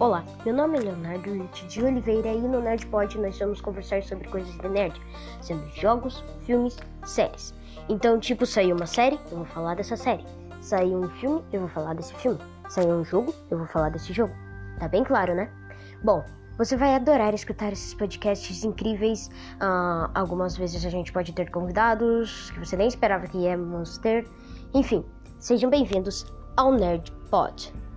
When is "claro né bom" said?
15.02-16.24